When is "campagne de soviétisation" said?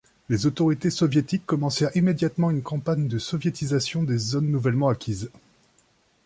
2.63-4.01